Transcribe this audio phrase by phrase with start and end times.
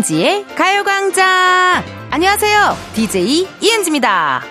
[0.00, 1.84] 이은지의 가요광장!
[2.10, 2.76] 안녕하세요.
[2.94, 4.42] DJ 이은지입니다.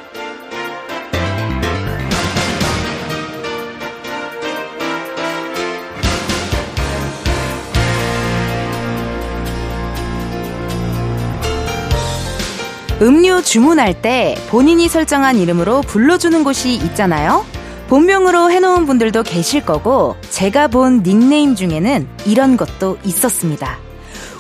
[13.02, 17.46] 음료 주문할 때 본인이 설정한 이름으로 불러주는 곳이 있잖아요.
[17.88, 23.89] 본명으로 해놓은 분들도 계실 거고, 제가 본 닉네임 중에는 이런 것도 있었습니다.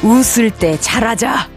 [0.03, 1.49] 웃을 때 잘하자.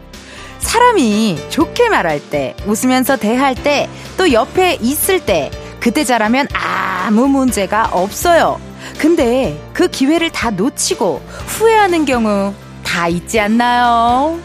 [0.59, 5.50] 사람이 좋게 말할 때, 웃으면서 대할 때, 또 옆에 있을 때,
[5.80, 8.60] 그때 잘하면 아무 문제가 없어요.
[8.98, 14.38] 근데 그 기회를 다 놓치고 후회하는 경우 다 있지 않나요?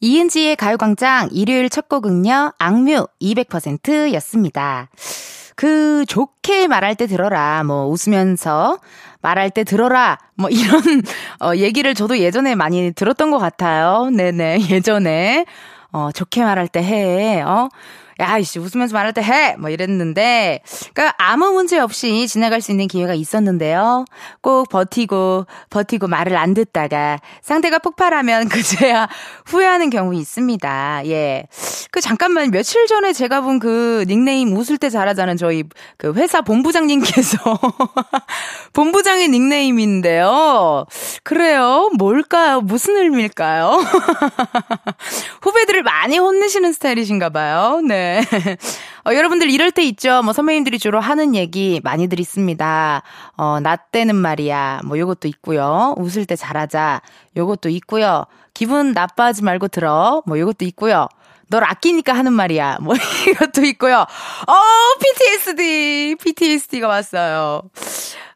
[0.00, 4.88] 이은지의 가요광장 일요일 첫 곡은요, 악뮤 200% 였습니다.
[5.54, 7.62] 그 좋게 말할 때 들어라.
[7.62, 8.78] 뭐 웃으면서
[9.22, 10.18] 말할 때 들어라.
[10.34, 10.82] 뭐 이런
[11.40, 14.10] 어 얘기를 저도 예전에 많이 들었던 것 같아요.
[14.10, 14.68] 네네.
[14.70, 15.46] 예전에
[15.92, 17.42] 어 좋게 말할 때 해.
[17.42, 17.68] 어
[18.22, 19.56] 야, 이씨, 웃으면서 말할 때 해!
[19.58, 20.60] 뭐 이랬는데,
[20.94, 24.04] 그니까 아무 문제 없이 지나갈 수 있는 기회가 있었는데요.
[24.40, 29.08] 꼭 버티고, 버티고 말을 안 듣다가 상대가 폭발하면 그제야
[29.46, 31.02] 후회하는 경우 있습니다.
[31.06, 31.44] 예.
[31.90, 35.62] 그 잠깐만, 며칠 전에 제가 본 그 닉네임 웃을 때 잘하자는 저희
[35.96, 37.38] 그 회사 본부장님께서
[38.72, 40.86] 본부장의 닉네임인데요.
[41.22, 41.90] 그래요?
[41.96, 42.60] 뭘까요?
[42.60, 43.78] 무슨 의미일까요?
[45.42, 47.80] 후배들을 많이 혼내시는 스타일이신가 봐요.
[47.86, 48.11] 네.
[49.06, 50.22] 어, 여러분들 이럴 때 있죠.
[50.22, 53.02] 뭐 선배님들이 주로 하는 얘기 많이들 있습니다.
[53.36, 54.82] 어, 나 때는 말이야.
[54.84, 55.94] 뭐 요것도 있고요.
[55.98, 57.02] 웃을 때 잘하자.
[57.36, 58.24] 요것도 있고요.
[58.54, 60.22] 기분 나빠하지 말고 들어.
[60.26, 61.08] 뭐 요것도 있고요.
[61.48, 62.78] 널 아끼니까 하는 말이야.
[62.80, 62.94] 뭐
[63.28, 63.98] 이것도 있고요.
[64.00, 64.54] 어,
[65.00, 66.16] PTSD.
[66.22, 67.62] PTSD가 왔어요.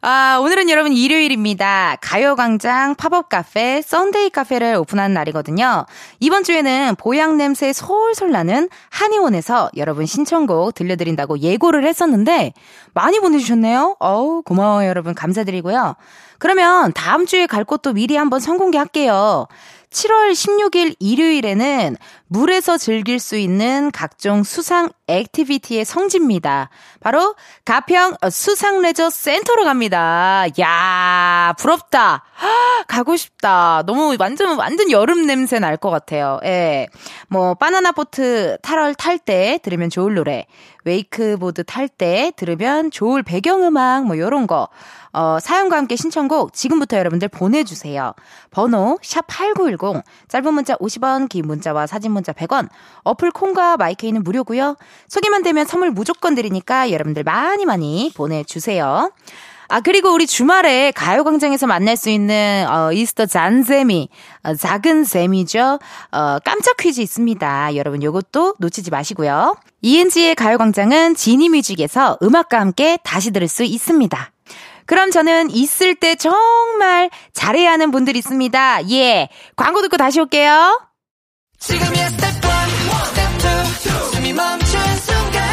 [0.01, 1.97] 아, 오늘은 여러분 일요일입니다.
[2.01, 5.87] 가요광장 팝업 카페, 썬데이 카페를 오픈한 날이거든요.
[6.19, 12.53] 이번 주에는 보양 냄새 솔솔 나는 한의원에서 여러분 신청곡 들려드린다고 예고를 했었는데,
[12.93, 13.97] 많이 보내주셨네요.
[13.99, 15.15] 어우, 고마워요, 여러분.
[15.15, 15.95] 감사드리고요.
[16.37, 19.47] 그러면 다음 주에 갈 곳도 미리 한번 선공개 할게요.
[19.91, 21.95] 7월 16일 일요일에는
[22.27, 26.69] 물에서 즐길 수 있는 각종 수상 activity의 성지입니다.
[26.99, 30.45] 바로 가평 수상 레저 센터로 갑니다.
[30.59, 32.25] 야 부럽다.
[32.87, 33.83] 가고 싶다.
[33.85, 36.39] 너무 완전 완전 여름 냄새 날 것 같아요.
[36.43, 36.87] 예.
[37.29, 40.45] 뭐 바나나 보트 탈월 탈 때 들으면 좋을 노래.
[40.83, 44.67] 웨이크보드 탈 때 들으면 좋을 배경음악 뭐 요런 거.
[45.13, 48.13] 어, 사연과 함께 신청곡 지금부터 여러분들 보내 주세요.
[48.51, 49.76] 번호 샵 8910
[50.27, 52.69] 짧은 문자 50원 긴 문자와 사진 문자 100원
[53.03, 54.75] 어플 콩과 마이케이는 무료고요.
[55.07, 59.11] 소개만 되면 선물 무조건 드리니까 여러분들 많이 많이 보내주세요.
[59.69, 64.07] 아, 그리고 우리 주말에 가요광장에서 만날 수 있는, 어, 이스터 잔세미,
[64.43, 65.79] 어, 작은 셈이죠.
[66.11, 67.75] 어, 깜짝 퀴즈 있습니다.
[67.75, 69.55] 여러분 요것도 놓치지 마시고요.
[69.81, 74.31] 이은지의 가요광장은 지니뮤직에서 음악과 함께 다시 들을 수 있습니다.
[74.87, 78.89] 그럼 저는 있을 때 정말 잘해야 하는 분들 있습니다.
[78.89, 79.29] 예.
[79.55, 80.81] 광고 듣고 다시 올게요.
[81.59, 82.41] 지금이야 스텝 1,
[83.05, 83.31] 스텝
[84.11, 85.43] 2, 숨이 멈춘 순간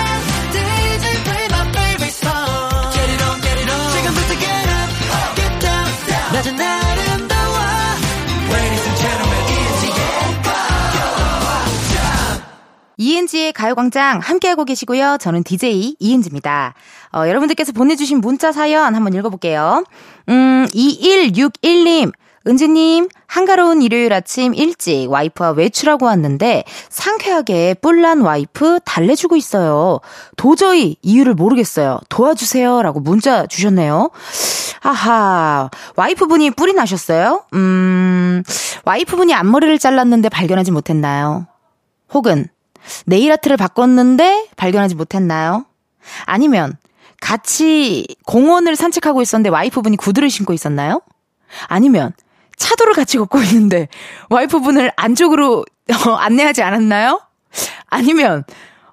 [0.52, 5.58] DJ play my favorite song Get it on, get it on 지금부터 get up, get
[5.60, 6.83] down 낮은 아
[12.96, 15.18] 이은지의 가요광장 함께하고 계시고요.
[15.20, 16.74] 저는 DJ 이은지입니다.
[17.14, 19.84] 어, 여러분들께서 보내주신 문자 사연 한번 읽어볼게요.
[20.28, 22.12] 음, 2161님.
[22.46, 30.00] 은지님, 한가로운 일요일 아침 일찍 와이프와 외출하고 왔는데 상쾌하게 뿔난 와이프 달래주고 있어요.
[30.36, 32.00] 도저히 이유를 모르겠어요.
[32.10, 32.82] 도와주세요.
[32.82, 34.10] 라고 문자 주셨네요.
[34.82, 37.44] 아하, 와이프분이 뿔이 나셨어요?
[37.54, 38.42] 음,
[38.84, 41.46] 와이프분이 앞머리를 잘랐는데 발견하지 못했나요?
[42.12, 42.46] 혹은
[43.06, 45.66] 네일 아트를 바꿨는데 발견하지 못했나요?
[46.26, 46.76] 아니면
[47.20, 51.00] 같이 공원을 산책하고 있었는데 와이프분이 구두를 신고 있었나요?
[51.66, 52.12] 아니면
[52.56, 53.88] 차도를 같이 걷고 있는데
[54.30, 55.64] 와이프분을 안쪽으로
[56.06, 57.20] 어, 안내하지 않았나요?
[57.88, 58.44] 아니면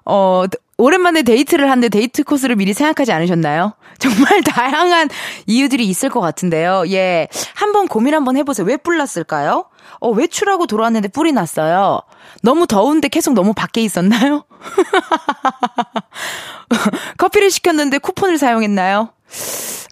[0.04, 0.44] 어
[0.78, 3.74] 오랜만에 데이트를 하는데 데이트 코스를 미리 생각하지 않으셨나요?
[3.98, 5.10] 정말 다양한
[5.46, 6.84] 이유들이 있을 것 같은데요.
[6.88, 7.28] 예.
[7.54, 8.66] 한번 고민 한번 해보세요.
[8.66, 9.66] 왜 뿔났을까요?
[10.00, 12.00] 어, 외출하고 돌아왔는데 뿔이 났어요.
[12.42, 14.44] 너무 더운데 계속 너무 밖에 있었나요?
[17.18, 19.10] 커피를 시켰는데 쿠폰을 사용했나요?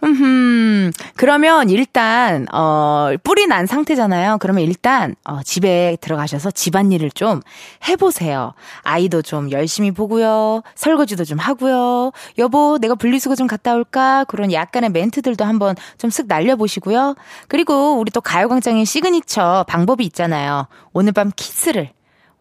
[0.03, 4.37] 음, 그러면 일단, 어, 뿌리 난 상태잖아요.
[4.39, 7.41] 그러면 일단, 어, 집에 들어가셔서 집안일을 좀
[7.87, 8.53] 해보세요.
[8.81, 10.63] 아이도 좀 열심히 보고요.
[10.75, 12.11] 설거지도 좀 하고요.
[12.39, 14.23] 여보, 내가 분리수거 좀 갔다 올까?
[14.25, 17.15] 그런 약간의 멘트들도 한번 좀 쓱 날려보시고요.
[17.47, 20.67] 그리고 우리 또 가요광장의 시그니처 방법이 있잖아요.
[20.93, 21.89] 오늘 밤 키스를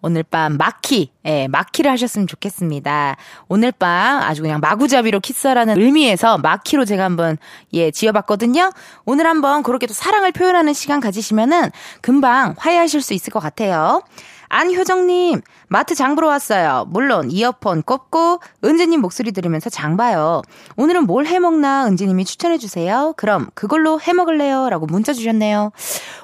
[0.02, 3.16] 오늘 밤 마키, 예, 마키를 하셨으면 좋겠습니다.
[3.48, 7.36] 오늘 밤 아주 그냥 마구잡이로 키스하라는 의미에서 마키로 제가 한번,
[7.72, 8.70] 예, 지어봤거든요.
[9.04, 11.70] 오늘 한번 그렇게 또 사랑을 표현하는 시간 가지시면은
[12.00, 14.02] 금방 화해하실 수 있을 것 같아요.
[14.50, 16.84] 안효정님, 마트 장 보러 왔어요.
[16.88, 20.42] 물론 이어폰 꼽고 은지님 목소리 들으면서 장 봐요.
[20.76, 23.14] 오늘은 뭘 해먹나 은지님이 추천해주세요.
[23.16, 24.68] 그럼 그걸로 해먹을래요?
[24.68, 25.70] 라고 문자 주셨네요.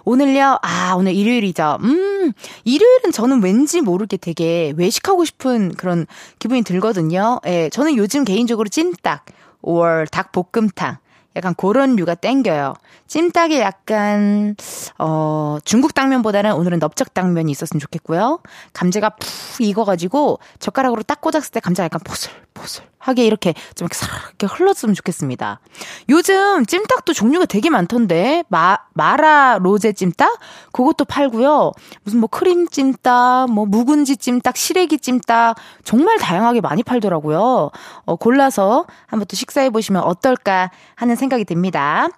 [0.04, 0.58] 오늘요?
[0.62, 1.78] 아, 오늘 일요일이죠.
[1.82, 2.32] 음,
[2.64, 6.04] 일요일은 저는 왠지 모르게 되게 외식하고 싶은 그런
[6.40, 7.40] 기분이 들거든요.
[7.46, 9.24] 예, 저는 요즘 개인적으로 찐딱,
[9.62, 10.96] 5월 닭볶음탕,
[11.36, 12.74] 약간 그런 류가 땡겨요.
[13.06, 14.56] 찜닭에 약간
[14.98, 18.40] 어 중국 당면보다는 오늘은 넓적 당면이 있었으면 좋겠고요.
[18.72, 23.88] 감자가 푹 익어가지고 젓가락으로 딱 꽂았을 때 감자 약간 포슬포슬 하게 이렇게 좀
[24.28, 25.60] 이렇게 흘렀으면 좋겠습니다.
[26.08, 30.38] 요즘 찜닭도 종류가 되게 많던데 마 마라 로제 찜닭
[30.72, 31.72] 그것도 팔고요.
[32.02, 37.70] 무슨 뭐 크림 찜닭, 뭐 묵은지 찜닭, 시래기 찜닭 정말 다양하게 많이 팔더라고요.
[38.04, 42.08] 어 골라서 한번 또 식사해 보시면 어떨까 하는 생각이 듭니다.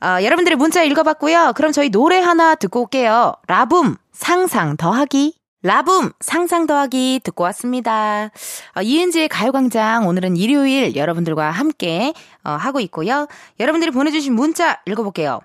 [0.00, 1.52] 어, 여러분들의 문자 읽어봤고요.
[1.56, 3.34] 그럼 저희 노래 하나 듣고 올게요.
[3.46, 5.45] 라붐 상상 더하기.
[5.62, 8.30] 라붐 상상 더하기 듣고 왔습니다.
[8.76, 12.12] 어, 이은지의 가요광장 오늘은 일요일 여러분들과 함께
[12.44, 13.26] 어, 하고 있고요.
[13.58, 15.40] 여러분들이 보내주신 문자 읽어볼게요.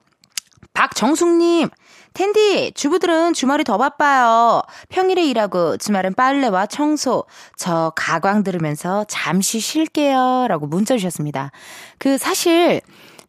[0.74, 1.70] 박정숙님,
[2.14, 4.62] 텐디, 주부들은 주말이 더 바빠요.
[4.90, 7.26] 평일에 일하고 주말은 빨래와 청소.
[7.58, 10.46] 저 가광 들으면서 잠시 쉴게요.
[10.48, 11.52] 라고 문자 주셨습니다.
[11.98, 12.82] 그 사실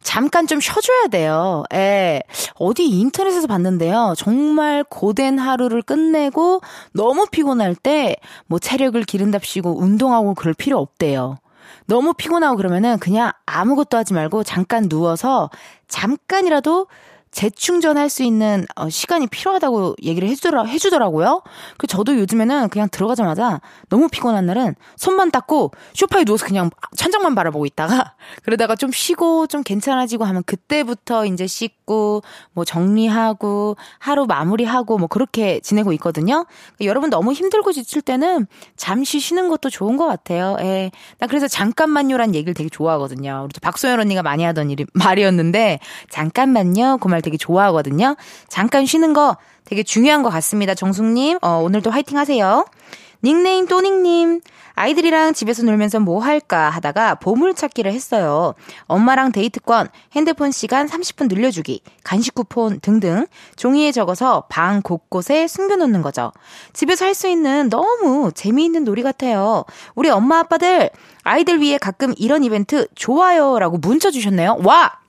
[0.03, 1.63] 잠깐 좀 쉬어줘야 돼요.
[1.73, 2.21] 예.
[2.55, 4.13] 어디 인터넷에서 봤는데요.
[4.17, 6.61] 정말 고된 하루를 끝내고
[6.93, 8.15] 너무 피곤할 때
[8.47, 11.37] 뭐 체력을 기른답시고 운동하고 그럴 필요 없대요.
[11.85, 15.49] 너무 피곤하고 그러면은 그냥 아무것도 하지 말고 잠깐 누워서
[15.87, 16.87] 잠깐이라도
[17.33, 21.41] 재충전할 수 있는 어, 시간이 필요하다고 얘기를 해주더라, 해주더라고요.
[21.77, 23.59] 그 저도 요즘에는 그냥 들어가자마자
[23.89, 28.13] 너무 피곤한 날은 손만 닦고 쇼파에 누워서 그냥 천장만 바라보고 있다가
[28.45, 32.21] 그러다가 좀 쉬고 좀 괜찮아지고 하면 그때부터 이제 씻고
[32.53, 36.45] 뭐 정리하고 하루 마무리하고 뭐 그렇게 지내고 있거든요.
[36.45, 38.45] 그러니까 여러분 너무 힘들고 지칠 때는
[38.77, 40.55] 잠시 쉬는 것도 좋은 것 같아요.
[40.61, 40.91] 예.
[41.17, 43.47] 나 그래서 잠깐만요란 얘기를 되게 좋아하거든요.
[43.49, 45.79] 우리 박소연 언니가 많이 하던 일이 말이었는데
[46.09, 46.99] 잠깐만요.
[46.99, 48.15] 그말 되게 좋아하거든요.
[48.47, 50.75] 잠깐 쉬는 거 되게 중요한 것 같습니다.
[50.75, 52.65] 정숙님, 어, 오늘도 화이팅 하세요.
[53.23, 54.41] 닉네임 또닉님,
[54.75, 58.53] 아이들이랑 집에서 놀면서 뭐 할까 하다가 보물찾기를 했어요.
[58.87, 66.31] 엄마랑 데이트권, 핸드폰 시간 30분 늘려주기, 간식 쿠폰 등등 종이에 적어서 방 곳곳에 숨겨놓는 거죠.
[66.73, 69.63] 집에서 할 수 있는 너무 재미있는 놀이 같아요.
[69.95, 70.89] 우리 엄마 아빠들
[71.23, 74.61] 아이들 위해 가끔 이런 이벤트 좋아요라고 문자 주셨네요.
[74.65, 75.02] 와!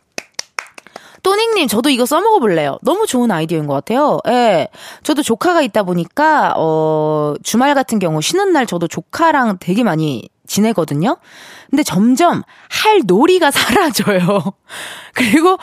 [1.24, 2.78] 또닉님, 저도 이거 써먹어볼래요.
[2.82, 4.18] 너무 좋은 아이디어인 것 같아요.
[4.28, 4.68] 예.
[5.02, 11.16] 저도 조카가 있다 보니까, 어, 주말 같은 경우 쉬는 날 저도 조카랑 되게 많이 지내거든요.
[11.70, 14.42] 근데 점점 할 놀이가 사라져요.
[15.14, 15.56] 그리고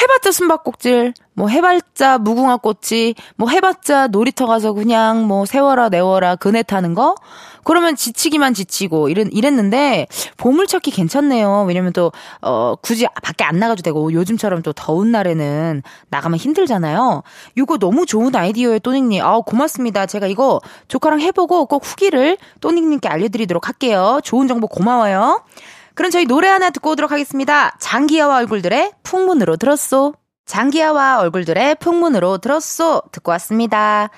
[0.00, 6.62] 해봤자 숨바꼭질, 뭐 해봤자 무궁화 꽃이, 뭐 해봤자 놀이터 가서 그냥 뭐 세워라 내워라 그네
[6.62, 7.14] 타는 거.
[7.64, 11.64] 그러면 지치기만 지치고 이랬, 이랬는데 보물찾기 괜찮네요.
[11.66, 17.24] 왜냐면 또, 어, 굳이 밖에 안 나가도 되고 요즘처럼 또 더운 날에는 나가면 힘들잖아요.
[17.56, 19.20] 이거 너무 좋은 아이디어예요, 또닉님.
[19.20, 20.06] 아우, 고맙습니다.
[20.06, 24.20] 제가 이거 조카랑 해보고 꼭 후기를 또닉님께 알려드리도록 할게요.
[24.22, 25.42] 좋은 정보 고마워요.
[25.96, 27.74] 그럼 저희 노래 하나 듣고 오도록 하겠습니다.
[27.80, 30.14] 장기하와 얼굴들의 풍문으로 들었소.
[30.44, 33.02] 장기하와 얼굴들의 풍문으로 들었소.
[33.12, 34.10] 듣고 왔습니다.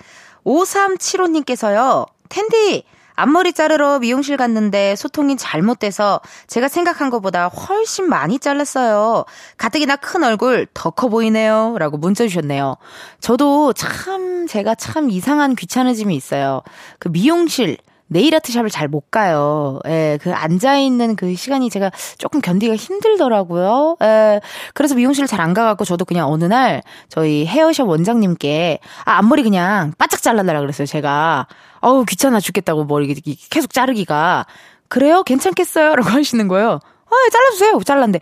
[0.45, 2.07] 5375님께서요.
[2.29, 2.83] 텐디,
[3.15, 9.25] 앞머리 자르러 미용실 갔는데 소통이 잘못돼서 제가 생각한 것보다 훨씬 많이 잘랐어요.
[9.57, 11.77] 가뜩이나 큰 얼굴 더 커 보이네요.
[11.79, 12.77] 라고 문자 주셨네요.
[13.21, 16.63] 저도 참, 제가 참 이상한 귀찮아짐이 있어요.
[16.99, 19.81] 그 미용실, 네일 아트샵을 잘 못 가요.
[19.87, 23.97] 예, 그 앉아있는 그 시간이 제가 조금 견디기가 힘들더라고요.
[24.03, 24.41] 예,
[24.75, 29.93] 그래서 미용실을 잘 안 가갖고 저도 그냥 어느 날 저희 헤어샵 원장님께 아, 앞머리 그냥
[29.99, 31.47] 바짝 잘라달라 그랬어요, 제가.
[31.81, 33.15] 어우, 귀찮아 죽겠다고 머리
[33.51, 34.47] 계속 자르기가.
[34.89, 35.23] 그래요?
[35.23, 35.95] 괜찮겠어요?
[35.95, 36.81] 라고 하시는 거예요.
[37.07, 37.79] 아, 잘라주세요.
[37.85, 38.21] 잘랐는데.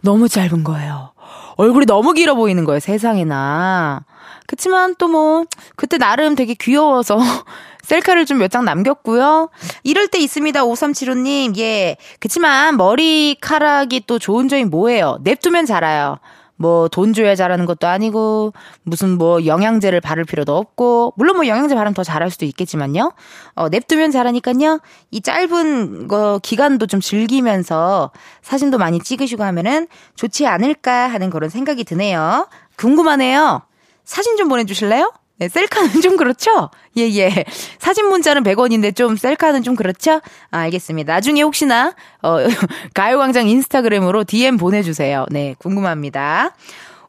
[0.00, 1.12] 너무 짧은 거예요.
[1.56, 4.04] 얼굴이 너무 길어 보이는 거예요, 세상에나.
[4.46, 5.44] 그치만 또 뭐,
[5.76, 7.18] 그때 나름 되게 귀여워서
[7.86, 9.48] 셀카를 좀 몇 장 남겼고요.
[9.84, 10.60] 이럴 때 있습니다.
[10.64, 11.56] 5375님.
[11.58, 11.96] 예.
[12.20, 15.18] 그치만 머리카락이 또 좋은 점이 뭐예요?
[15.22, 16.18] 냅두면 자라요.
[16.58, 21.74] 뭐 돈 줘야 자라는 것도 아니고 무슨 뭐 영양제를 바를 필요도 없고 물론 뭐 영양제
[21.74, 23.12] 바르면 더 자랄 수도 있겠지만요.
[23.54, 24.80] 어 냅두면 자라니까요.
[25.10, 28.10] 이 짧은 거 기간도 좀 즐기면서
[28.42, 32.48] 사진도 많이 찍으시고 하면은 좋지 않을까 하는 그런 생각이 드네요.
[32.76, 33.60] 궁금하네요.
[34.04, 35.12] 사진 좀 보내 주실래요?
[35.38, 36.70] 네, 셀카는 좀 그렇죠?
[36.96, 37.44] 예, 예.
[37.78, 40.20] 사진 문자는 100원인데 좀 셀카는 좀 그렇죠?
[40.50, 41.12] 아, 알겠습니다.
[41.12, 42.38] 나중에 혹시나, 어,
[42.94, 45.26] 가요광장 인스타그램으로 DM 보내주세요.
[45.30, 46.54] 네, 궁금합니다.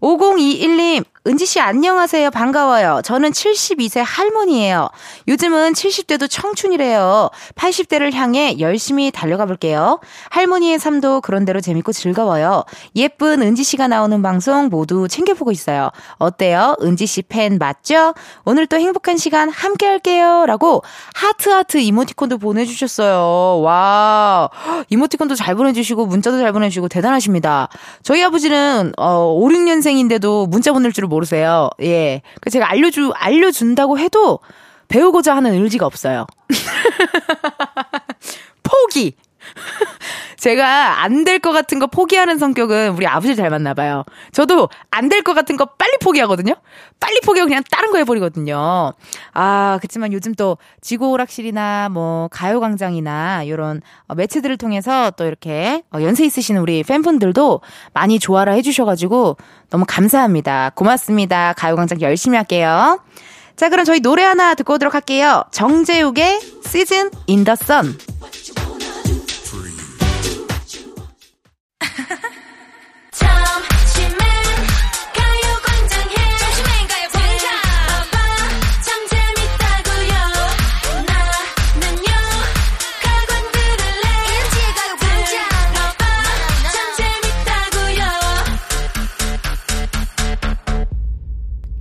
[0.01, 2.31] 5021님, 은지 씨 안녕하세요.
[2.31, 3.01] 반가워요.
[3.03, 4.88] 저는 72세 할머니예요.
[5.27, 7.29] 요즘은 70대도 청춘이래요.
[7.55, 10.00] 80대를 향해 열심히 달려가 볼게요.
[10.29, 12.63] 할머니의 삶도 그런대로 재밌고 즐거워요.
[12.96, 15.91] 예쁜 은지 씨가 나오는 방송 모두 챙겨보고 있어요.
[16.17, 16.77] 어때요?
[16.81, 18.13] 은지 씨 팬 맞죠?
[18.46, 20.46] 오늘 또 행복한 시간 함께 할게요.
[20.48, 20.81] 라고
[21.13, 23.60] 하트하트 이모티콘도 보내주셨어요.
[23.63, 24.50] 와.
[24.89, 27.67] 이모티콘도 잘 보내주시고 문자도 잘 보내주시고 대단하십니다.
[28.01, 31.70] 저희 아버지는 어, 5, 6년생인데도 문자 보낼 줄을 모르 모르세요.
[31.82, 32.22] 예.
[32.42, 34.40] 그 제가 알려주, 알려준다고 해도
[34.88, 36.26] 배우고자 하는 의지가 없어요.
[38.64, 39.16] 포기!
[40.38, 44.04] 제가 안 될 것 같은 거 포기하는 성격은 우리 아버지 잘 맞나 봐요.
[44.32, 46.54] 저도 안 될 것 같은 거 빨리 포기하거든요.
[47.00, 48.94] 빨리 포기하고 그냥 다른 거 해버리거든요.
[49.34, 56.24] 아 그렇지만 요즘 또 지구오락실이나 뭐 가요광장이나 이런 어, 매체들을 통해서 또 이렇게 어, 연세
[56.26, 57.62] 있으신 우리 팬분들도
[57.94, 59.38] 많이 좋아라 해주셔가지고
[59.70, 60.72] 너무 감사합니다.
[60.76, 61.54] 고맙습니다.
[61.58, 63.00] 가요광장 열심히 할게요.
[63.56, 65.44] 자 그럼 저희 노래 하나 듣고 오도록 할게요.
[65.52, 67.98] 정재욱의 시즌 인 더 선.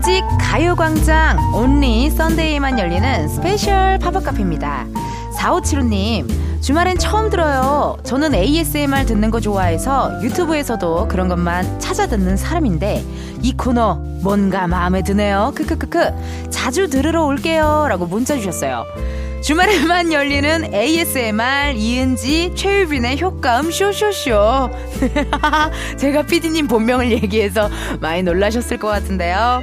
[0.00, 4.86] 오직 가요광장 only Sunday만 열리는 special 팝업 카페입니다.
[5.36, 6.26] 4575님,
[6.62, 7.98] 주말엔 처음 들어요.
[8.02, 13.04] 저는 ASMR 듣는 거 좋아해서 유튜브에서도 그런 것만 찾아 듣는 사람인데,
[13.42, 15.52] 이 코너 뭔가 마음에 드네요.
[15.54, 16.48] 크크크크.
[16.48, 17.84] 자주 들으러 올게요.
[17.90, 18.86] 라고 문자 주셨어요.
[19.42, 24.70] 주말에만 열리는 ASMR 이은지 최유빈의 효과음 쇼쇼쇼.
[25.96, 27.70] 제가 피디님 본명을 얘기해서
[28.00, 29.62] 많이 놀라셨을 것 같은데요.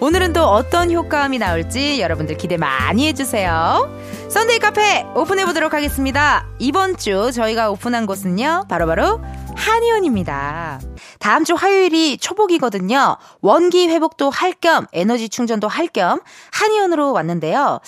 [0.00, 3.88] 오늘은 또 어떤 효과음이 나올지 여러분들 기대 많이 해주세요.
[4.28, 6.46] 썬데이 카페 오픈해보도록 하겠습니다.
[6.58, 10.80] 이번 주 저희가 오픈한 곳은요, 바로바로 바로 한의원입니다.
[11.24, 13.16] 다음 주 화요일이 초복이거든요.
[13.40, 16.20] 원기 회복도 할 겸 에너지 충전도 할 겸
[16.52, 17.80] 한의원으로 왔는데요.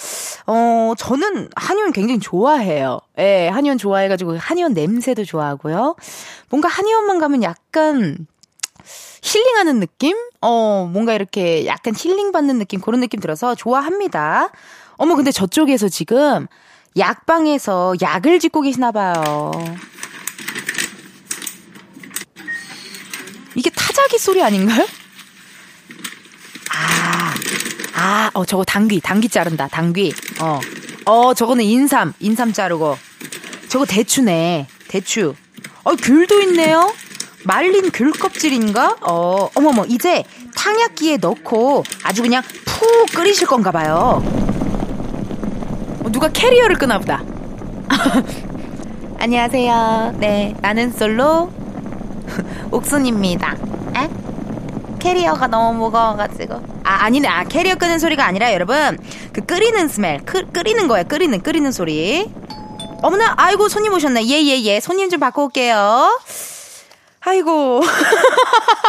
[0.46, 2.98] 어, 저는 한의원 굉장히 좋아해요.
[3.18, 5.96] 예, 한의원 좋아해가지고 한의원 냄새도 좋아하고요.
[6.48, 8.26] 뭔가 한의원만 가면 약간
[9.22, 10.16] 힐링하는 느낌?
[10.40, 14.48] 어, 뭔가 이렇게 약간 힐링 받는 느낌, 그런 느낌 들어서 좋아합니다.
[14.92, 16.46] 어머, 근데 저쪽에서 지금
[16.96, 19.50] 약방에서 약을 짓고 계시나 봐요.
[23.56, 24.86] 이게 타자기 소리 아닌가요?
[26.70, 27.34] 아,
[27.94, 30.12] 아, 어, 저거 당귀, 당귀 자른다, 당귀.
[30.40, 30.60] 어,
[31.06, 32.98] 어, 저거는 인삼, 인삼 자르고.
[33.68, 35.34] 저거 대추네, 대추.
[35.84, 36.92] 어, 귤도 있네요?
[37.44, 38.96] 말린 귤 껍질인가?
[39.00, 40.22] 어, 어머머, 이제
[40.54, 44.22] 탕약기에 넣고 아주 그냥 푹 끓이실 건가 봐요.
[46.04, 47.22] 어, 누가 캐리어를 끄나 보다.
[49.18, 50.16] 안녕하세요.
[50.18, 51.50] 네, 나는 솔로
[52.70, 53.56] 옥순입니다.
[53.96, 54.10] 에?
[54.98, 56.54] 캐리어가 너무 무거워가지고.
[56.84, 57.28] 아, 아니네.
[57.28, 58.98] 아, 캐리어 끄는 소리가 아니라 여러분,
[59.32, 60.20] 그 끓이는 smell.
[60.24, 61.04] 끄, 끓이는 거예요.
[61.06, 62.30] 끓이는, 끓이는 소리.
[63.02, 64.26] 어머나, 아이고, 손님 오셨네.
[64.26, 64.80] 예, 예, 예.
[64.80, 66.18] 손님 좀 바꿔 올게요.
[67.20, 67.82] 아이고.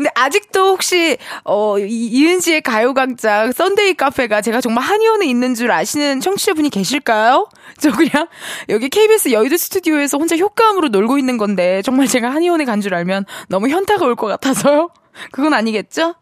[0.00, 6.70] 근데 아직도 혹시 어 이은지의 가요광장 썬데이 카페가 제가 정말 한의원에 있는 줄 아시는 청취자분이
[6.70, 7.50] 계실까요?
[7.78, 8.26] 저 그냥
[8.70, 13.26] 여기 KBS 여의도 스튜디오에서 혼자 효과음으로 놀고 있는 건데 정말 제가 한의원에 간 줄 알면
[13.48, 14.88] 너무 현타가 올 것 같아서요.
[15.32, 16.14] 그건 아니겠죠?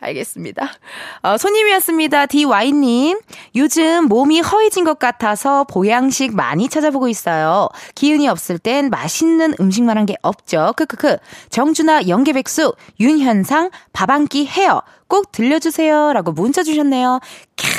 [0.00, 0.72] 알겠습니다.
[1.22, 2.26] 어, 손님이었습니다.
[2.26, 3.18] DY님.
[3.54, 7.68] 요즘 몸이 허해진 것 같아서 보양식 많이 찾아보고 있어요.
[7.94, 10.72] 기운이 없을 땐 맛있는 음식만 한 게 없죠.
[10.76, 11.16] 크크크.
[11.50, 14.80] 정준아 연계백숙, 윤현상, 밥 한끼 해요.
[15.08, 16.12] 꼭 들려주세요.
[16.12, 17.18] 라고 문자 주셨네요.
[17.56, 17.75] 캬.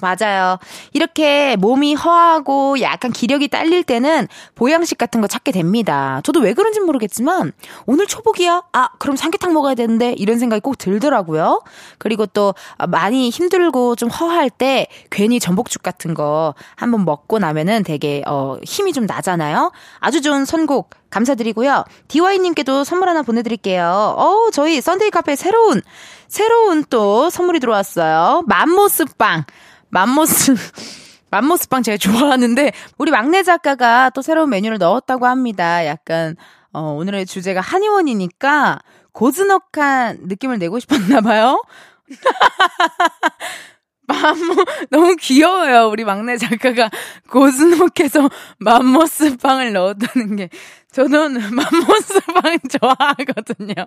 [0.00, 0.58] 맞아요.
[0.92, 6.20] 이렇게 몸이 허하고 약간 기력이 딸릴 때는 보양식 같은 거 찾게 됩니다.
[6.24, 7.52] 저도 왜 그런지 모르겠지만
[7.86, 8.62] 오늘 초복이야?
[8.72, 11.62] 아, 그럼 삼계탕 먹어야 되는데 이런 생각이 꼭 들더라고요.
[11.98, 12.54] 그리고 또
[12.88, 18.92] 많이 힘들고 좀 허할 때 괜히 전복죽 같은 거 한번 먹고 나면은 되게 어 힘이
[18.92, 19.72] 좀 나잖아요.
[19.98, 21.84] 아주 좋은 선곡 감사드리고요.
[22.08, 24.14] 디와이님께도 선물 하나 보내드릴게요.
[24.16, 25.82] 어 저희 썬데이 카페 새로운
[26.28, 28.44] 새로운 또 선물이 들어왔어요.
[28.46, 29.44] 맘모스빵.
[29.90, 30.54] 맘모스
[31.30, 35.86] 맘모스빵 제가 좋아하는데 우리 막내 작가가 또 새로운 메뉴를 넣었다고 합니다.
[35.86, 36.36] 약간
[36.72, 38.80] 어, 오늘의 주제가 한의원이니까
[39.12, 41.62] 고즈넉한 느낌을 내고 싶었나 봐요.
[44.08, 44.54] 맘모
[44.90, 45.88] 너무 귀여워요.
[45.88, 46.90] 우리 막내 작가가
[47.30, 48.28] 고즈넉해서
[48.58, 50.48] 맘모스 빵을 넣었다는 게
[50.90, 53.86] 저는 맘모스 빵 좋아하거든요.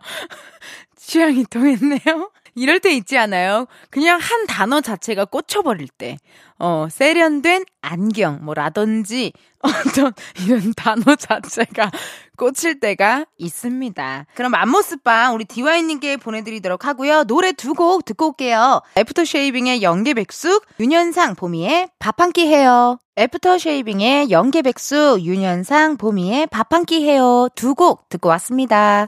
[0.95, 2.31] 취향이 통했네요.
[2.55, 3.67] 이럴 때 있지 않아요?
[3.89, 6.17] 그냥 한 단어 자체가 꽂혀버릴 때.
[6.59, 10.13] 어, 세련된 안경, 뭐, 라든지, 어떤,
[10.45, 11.91] 이런 단어 자체가
[12.37, 14.25] 꽂힐 때가 있습니다.
[14.35, 17.23] 그럼 맘모스빵 우리 디와이님께 보내드리도록 하고요.
[17.25, 18.81] 노래 두 곡 듣고 올게요.
[18.97, 22.97] 애프터 쉐이빙의 영계백숙, 윤현상, 보미의 밥 한 끼 해요.
[23.17, 27.47] 애프터 쉐이빙의 영계백숙, 윤현상, 보미의 밥 한 끼 해요.
[27.55, 29.07] 두 곡 듣고 왔습니다.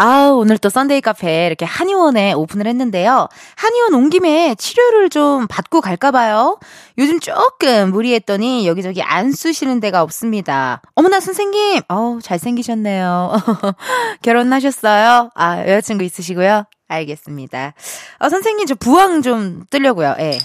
[0.00, 3.28] 아, 오늘 또 썬데이 카페 이렇게 한의원에 오픈을 했는데요.
[3.56, 6.60] 한의원 온 김에 치료를 좀 받고 갈까 봐요.
[6.98, 10.82] 요즘 조금 무리했더니 여기저기 안 쑤시는 데가 없습니다.
[10.94, 11.82] 어머나, 선생님!
[11.88, 13.32] 어우, 잘생기셨네요.
[14.22, 15.30] 결혼하셨어요?
[15.34, 16.62] 아, 여자친구 있으시고요?
[16.86, 17.74] 알겠습니다.
[18.20, 20.14] 어, 선생님, 저 부항 좀 뜨려고요.
[20.20, 20.38] 예.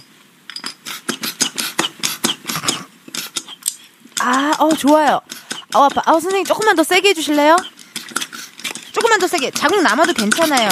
[4.19, 5.22] 아, 어, 좋아요.
[5.75, 6.01] 어, 아파.
[6.05, 7.55] 아, 선생님, 조금만 더 세게 해주실래요?
[8.93, 9.51] 조금만 더 세게.
[9.51, 10.69] 자국 남아도 괜찮아요.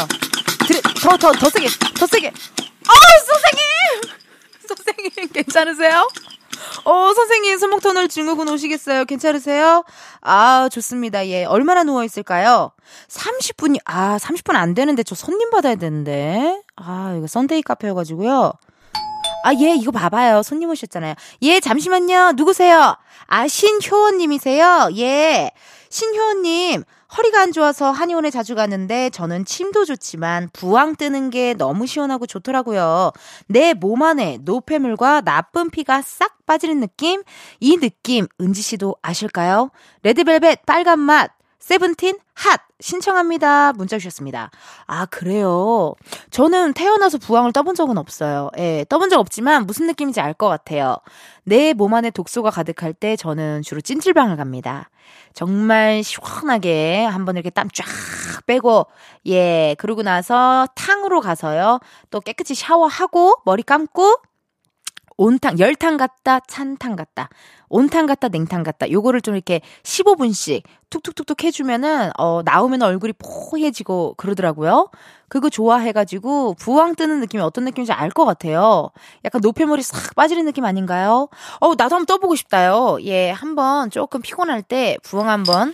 [1.02, 1.68] 더, 더, 더 세게.
[2.00, 2.28] 더 세게.
[2.28, 2.94] 어,
[3.26, 4.18] 선생님!
[4.68, 6.08] 선생님, 괜찮으세요?
[6.86, 9.06] 어, 선생님, 손목 터널 증후군 오시겠어요?
[9.06, 9.84] 괜찮으세요?
[10.22, 11.28] 아, 좋습니다.
[11.28, 11.46] 예.
[11.46, 12.72] 얼마나 누워있을까요?
[13.10, 16.62] 30분이, 아, 30분 안 되는데 저 손님 받아야 되는데.
[16.76, 18.54] 아, 이거 썬데이 카페여가지고요.
[19.44, 20.44] 아, 예, 이거 봐봐요.
[20.44, 21.16] 손님 오셨잖아요.
[21.42, 22.34] 예, 잠시만요.
[22.36, 22.96] 누구세요?
[23.28, 24.90] 아, 신효원님이세요?
[24.98, 25.52] 예.
[25.90, 26.84] 신효원님,
[27.18, 33.12] 허리가 안 좋아서 한의원에 자주 가는데 저는 침도 좋지만 부항 뜨는 게 너무 시원하고 좋더라고요.
[33.48, 37.24] 내 몸 안에 노폐물과 나쁜 피가 싹 빠지는 느낌?
[37.60, 39.72] 이 느낌 은지 씨도 아실까요?
[40.04, 43.74] 레드벨벳 빨간 맛 세븐틴 핫 신청합니다.
[43.74, 44.50] 문자 주셨습니다.
[44.88, 45.94] 아, 그래요.
[46.32, 48.50] 저는 태어나서 부항을 떠본 적은 없어요.
[48.58, 50.98] 예, 떠본 적 없지만 무슨 느낌인지 알 것 같아요.
[51.44, 54.90] 내 몸 안에 독소가 가득할 때 저는 주로 찜질방을 갑니다.
[55.34, 57.86] 정말 시원하게 한번 이렇게 땀 쫙
[58.48, 58.88] 빼고,
[59.28, 61.80] 예, 그러고 나서 탕으로 가서요.
[62.10, 64.18] 또 깨끗이 샤워하고, 머리 감고,
[65.18, 67.30] 온탕, 열탕 같다, 찬탕 같다.
[67.70, 68.90] 온탕 같다, 냉탕 같다.
[68.92, 74.90] 요거를 좀 이렇게 15분씩 툭툭툭툭 해주면은, 어, 나오면 얼굴이 포해지고 그러더라고요.
[75.30, 78.90] 그거 좋아해가지고 부황 뜨는 느낌이 어떤 느낌인지 알 것 같아요.
[79.24, 81.30] 약간 노폐물이 싹 빠지는 느낌 아닌가요?
[81.62, 82.98] 어, 나도 한번 떠보고 싶다요.
[83.06, 85.74] 예, 한번 조금 피곤할 때 부황 한번.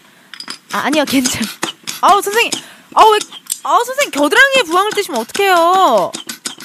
[0.73, 1.41] 아, 아니요, 괜찮.
[2.02, 2.52] 아우, 선생님.
[2.93, 3.17] 아우, 왜,
[3.63, 6.12] 아우, 선생님, 겨드랑이에 부황을 뜨시면 어떡해요.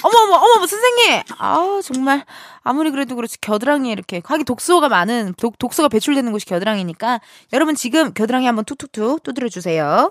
[0.03, 1.23] 어머, 어머, 어머, 선생님!
[1.38, 2.25] 아우, 정말.
[2.62, 4.21] 아무리 그래도 그렇지, 겨드랑이에 이렇게.
[4.25, 7.21] 하기 독소가 많은, 독, 독소가 배출되는 곳이 겨드랑이니까.
[7.53, 10.11] 여러분 지금 겨드랑이 한번 툭툭툭 두드려주세요.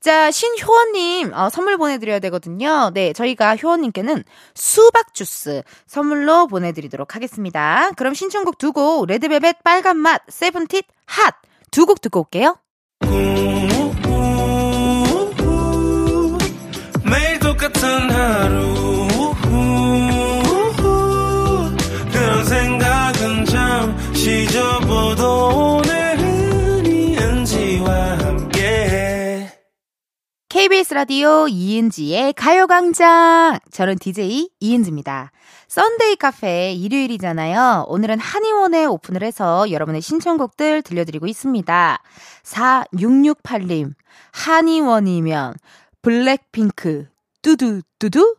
[0.00, 2.90] 자, 신효원님, 어, 선물 보내드려야 되거든요.
[2.94, 7.90] 네, 저희가 효원님께는 수박 주스 선물로 보내드리도록 하겠습니다.
[7.96, 11.34] 그럼 신청곡 두 곡, 레드벨벳 빨간 맛, 세븐틴 핫.
[11.70, 12.56] 두 곡 듣고 올게요.
[17.40, 18.66] 똑같은 하루
[30.50, 33.60] KBS 라디오 이은지의 가요광장.
[33.70, 35.32] 저는 DJ 이은지입니다.
[35.68, 37.86] 썬데이 카페 일요일이잖아요.
[37.88, 42.02] 오늘은 한의원에 오픈을 해서 여러분의 신청곡들 들려드리고 있습니다.
[42.42, 43.94] 4668님,
[44.32, 45.54] 한의원이면
[46.02, 47.08] 블랙핑크,
[47.40, 48.36] 뚜두, 뚜두?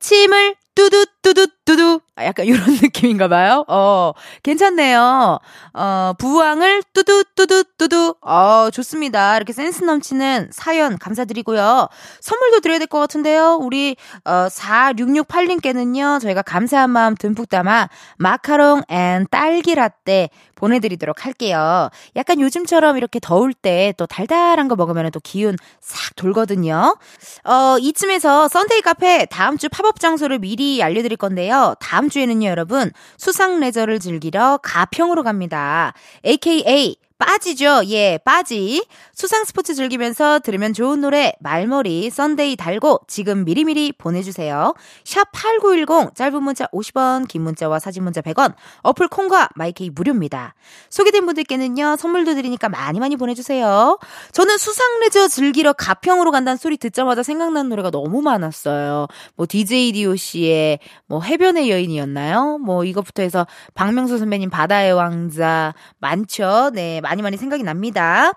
[0.00, 2.00] 침을 뚜두, 뚜두, 뚜두.
[2.18, 3.64] 약간 이런 느낌인가 봐요.
[3.66, 4.12] 어,
[4.44, 5.38] 괜찮네요.
[5.72, 8.14] 어, 부항을 뚜두, 뚜두, 뚜두.
[8.20, 9.36] 어, 좋습니다.
[9.36, 11.88] 이렇게 센스 넘치는 사연 감사드리고요.
[12.20, 13.58] 선물도 드려야 될 것 같은데요.
[13.60, 21.88] 우리, 어, 4668님께는요, 저희가 감사한 마음 듬뿍 담아 마카롱 and 딸기 라떼 보내드리도록 할게요.
[22.14, 26.96] 약간 요즘처럼 이렇게 더울 때 또 달달한 거 먹으면 또 기운 싹 돌거든요.
[27.44, 31.74] 어, 이쯤에서 썬데이 카페 다음 주 팝업 장소를 미리 알려드 릴 건데요.
[31.80, 35.94] 다음 주에는요, 여러분, 수상 레저를 즐기러 가평으로 갑니다.
[36.26, 37.82] AKA 빠지죠.
[37.90, 38.84] 예, 빠지.
[39.12, 44.74] 수상 스포츠 즐기면서 들으면 좋은 노래 말머리 썬데이 달고 지금 미리미리 보내주세요.
[45.04, 50.54] 샵 8910 짧은 문자 50원 긴 문자와 사진 문자 100원 어플 콩과 마이케이 무료입니다.
[50.90, 53.98] 소개된 분들께는요 선물도 드리니까 많이 많이 보내주세요.
[54.32, 59.06] 저는 수상 레저 즐기러 가평으로 간다는 소리 듣자마자 생각나는 노래가 너무 많았어요.
[59.36, 62.58] 뭐 DJ DOC의 뭐 해변의 여인이었나요?
[62.58, 66.70] 뭐 이것부터 해서 박명수 선배님 바다의 왕자 많죠.
[66.74, 68.32] 네 많이 많이 생각이 납니다.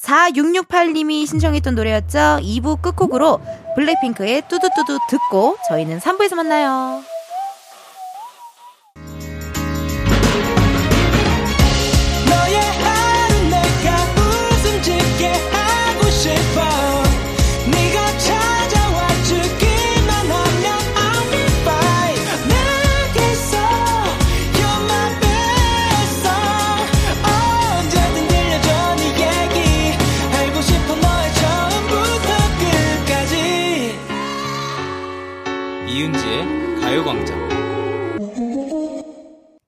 [0.00, 2.40] 4668님이 신청했던 노래였죠.
[2.40, 3.40] 2부 끝곡으로
[3.76, 7.02] 블랙핑크의 뚜두뚜두 듣고 저희는 3부에서 만나요.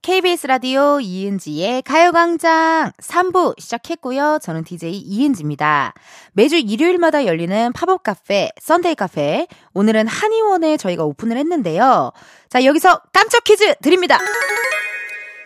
[0.02, 4.38] KBS 라디오 이은지의 가요광장 3부 시작했고요.
[4.42, 5.94] 저는 DJ 이은지입니다.
[6.34, 9.46] 매주 일요일마다 열리는 팝업 카페, 썬데이 카페.
[9.72, 12.12] 오늘은 한의원에 저희가 오픈을 했는데요.
[12.48, 14.18] 자, 여기서 깜짝 퀴즈 드립니다.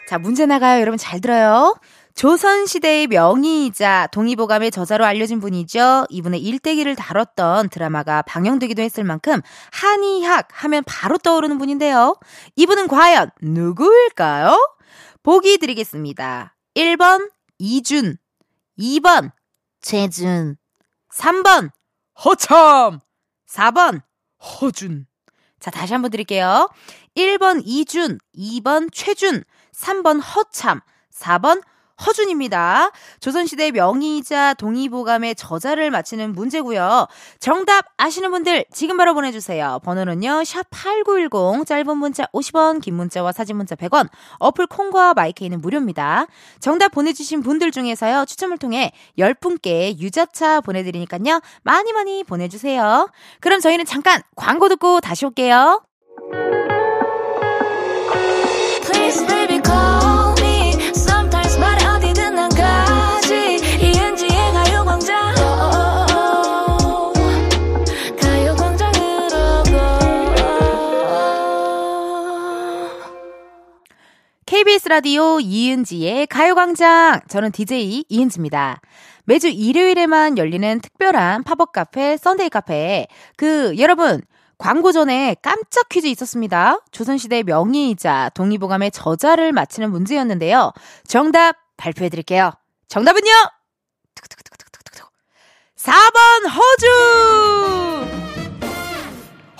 [0.09, 0.81] 자, 문제 나가요.
[0.81, 1.75] 여러분 잘 들어요.
[2.19, 6.07] 조선시대의 명의이자 동의보감의 저자로 알려진 분이죠.
[6.11, 12.17] 이분의 일대기를 다뤘던 드라마가 방영되기도 했을 만큼 한의학 하면 바로 떠오르는 분인데요.
[12.57, 14.59] 이분은 과연 누구일까요?
[15.23, 16.57] 보기 드리겠습니다.
[16.75, 18.17] 1번 이준,
[18.81, 19.31] 2번
[19.81, 20.57] 최준,
[21.15, 21.71] 3번
[22.25, 22.99] 허참,
[23.49, 24.03] 4번
[24.43, 25.07] 허준.
[25.61, 26.69] 자, 다시 한번 드릴게요.
[27.17, 30.81] 1번 이준, 2번 최준, 3번 허참,
[31.13, 31.78] 4번 허
[32.19, 32.91] 준입니다.
[33.21, 37.07] 조선시대 명의이자 동의보감의 저자를 맞히는 문제고요.
[37.39, 39.79] 정답 아시는 분들 지금 바로 보내주세요.
[39.85, 40.43] 번호는요.
[40.45, 44.09] 샵 8910 짧은 문자 50원 긴 문자와 사진 문자 100원
[44.39, 46.27] 어플 콩과 마이케이는 무료입니다.
[46.61, 48.25] 정답 보내주신 분들 중에서요.
[48.27, 51.41] 추첨을 통해 10분께 유자차 보내드리니까요.
[51.63, 53.09] 많이 많이 보내주세요.
[53.41, 55.83] 그럼 저희는 잠깐 광고 듣고 다시 올게요.
[74.89, 77.21] 라디오 이은지의 가요광장.
[77.29, 78.81] 저는 DJ 이은지입니다.
[79.25, 83.07] 매주 일요일에만 열리는 특별한 팝업 카페, 썬데이 카페.
[83.37, 84.23] 그, 여러분,
[84.57, 86.81] 광고 전에 깜짝 퀴즈 있었습니다.
[86.91, 90.73] 조선시대 명의이자 동의보감의 저자를 맞히는 문제였는데요.
[91.07, 92.53] 정답 발표해 드릴게요.
[92.89, 93.31] 정답은요?
[95.77, 98.09] 4번 허준!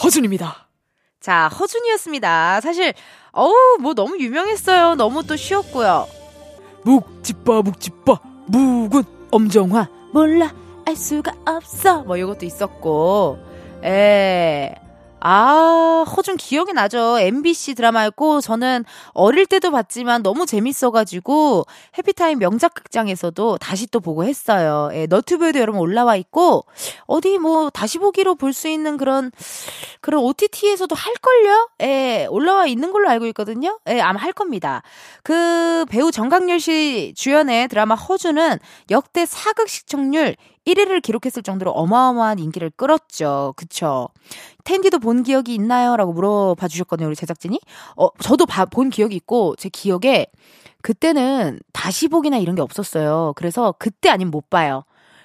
[0.03, 0.68] 허준입니다.
[1.29, 2.63] 자, 허준이었습니다.
[2.63, 2.95] 사실
[3.33, 4.95] 어우, 뭐 너무 유명했어요.
[4.95, 6.09] 너무 또 쉬웠고요.
[6.85, 10.55] 묵집바 묵집바 묵은 엄정화 몰라
[10.87, 13.39] 알 수가 없어 뭐 이것도 있었고
[13.85, 14.75] 에
[15.21, 17.19] 아, 허준 기억이 나죠.
[17.19, 21.65] MBC 드라마였고, 저는 어릴 때도 봤지만 너무 재밌어가지고,
[21.99, 24.91] 해피타임 명작 극장에서도 다시 또 보고 했어요.
[24.93, 26.65] 예, 너튜브에도 여러분 올라와 있고,
[27.07, 29.31] 어디 뭐 다시 보기로 볼 수 있는 그런,
[30.01, 31.69] 그런 OTT에서도 할걸요?
[31.83, 33.79] 예, 올라와 있는 걸로 알고 있거든요.
[33.89, 34.83] 예, 아마 할 겁니다.
[35.23, 38.59] 그 배우 정강렬 씨 주연의 드라마 허준은
[38.91, 40.35] 역대 사극 시청률
[40.69, 43.55] 1위를 기록했을 정도로 어마어마한 인기를 끌었죠.
[43.57, 44.09] 그쵸?
[44.65, 45.97] 텐디도 본 기억이 있나요?
[45.97, 47.59] 라고 물어봐 주셨거든요, 우리 제작진이.
[47.97, 50.27] 어, 저도 봐, 본 기억이 있고, 제 기억에
[50.83, 53.33] 그때는 다시 보기나 이런 게 없었어요.
[53.37, 54.85] 그래서 그때 아니면 못 봐요.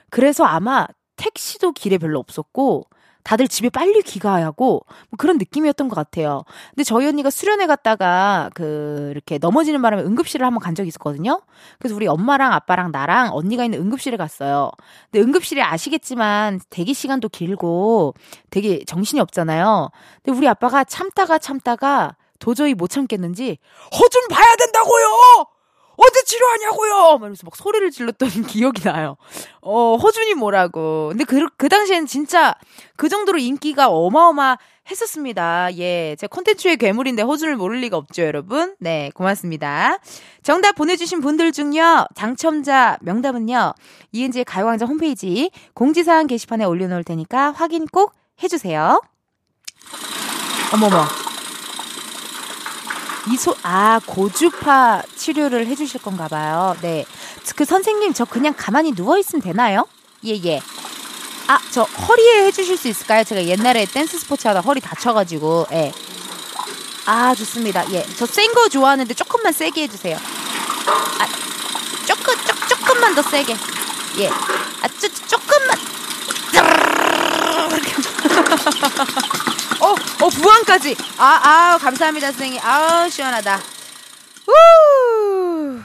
[0.10, 2.88] 그래서 아마 택시도 길에 별로 없었고,
[3.24, 6.44] 다들 집에 빨리 귀가하고 뭐 그런 느낌이었던 것 같아요.
[6.70, 11.42] 근데 저희 언니가 수련회 갔다가 그 이렇게 넘어지는 바람에 응급실을 한번 간 적이 있었거든요.
[11.80, 14.72] 그래서 우리 엄마랑 아빠랑 나랑 언니가 있는 응급실에 갔어요.
[15.12, 18.14] 근데 응급실이 아시겠지만 대기 시간도 길고
[18.50, 19.90] 되게 정신이 없잖아요.
[20.22, 23.58] 근데 우리 아빠가 참다가 참다가 도저히 못 참겠는지
[23.94, 25.53] 허준 봐야 된다고요.
[25.96, 27.18] 언제 치료하냐고요!
[27.20, 29.18] 말면서 막 소리를 질렀던 기억이 나요.
[29.62, 31.10] 어, 허준이 뭐라고.
[31.10, 32.56] 근데 그, 그 당시엔 진짜
[32.96, 34.58] 그 정도로 인기가 어마어마
[34.90, 35.70] 했었습니다.
[35.78, 36.16] 예.
[36.20, 38.76] 제 콘텐츠의 괴물인데 허준을 모를 리가 없죠, 여러분.
[38.80, 40.00] 네, 고맙습니다.
[40.42, 43.74] 정답 보내주신 분들 중요, 당첨자 명답은요,
[44.12, 49.02] 이은지의 가요광장 홈페이지 공지사항 게시판에 올려놓을 테니까 확인 꼭 해주세요.
[50.74, 51.23] 어머머.
[53.32, 56.76] 이소, 아, 고주파 치료를 해주실 건가 봐요.
[56.82, 57.06] 네.
[57.56, 59.86] 그 선생님, 저 그냥 가만히 누워 있으면 되나요?
[60.26, 60.62] 예, 예.
[61.48, 63.24] 아, 저 허리에 해주실 수 있을까요?
[63.24, 65.92] 제가 옛날에 댄스 스포츠 하다 허리 다쳐가지고, 예.
[67.06, 67.90] 아, 좋습니다.
[67.94, 68.06] 예.
[68.18, 70.18] 저 센 거 좋아하는데 조금만 세게 해주세요.
[70.88, 71.28] 아,
[72.06, 73.56] 조금, 조, 조금만 더 세게.
[74.20, 74.30] 예.
[74.30, 75.78] 아, 쪼, 조금만.
[79.84, 80.96] 어, 어, 부항까지.
[81.18, 82.60] 아, 아, 감사합니다, 선생님.
[82.64, 83.60] 아우, 시원하다.
[84.48, 85.80] 우!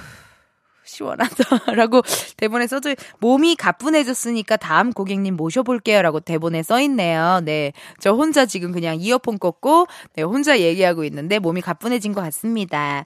[0.85, 2.03] 시원하다라고
[2.37, 7.41] 대본에 써져 몸이 가뿐해졌으니까 다음 고객님 모셔볼게요라고 대본에 써 있네요.
[7.45, 13.05] 네, 저 혼자 지금 그냥 이어폰 꽂고 네 혼자 얘기하고 있는데 몸이 가뿐해진 것 같습니다.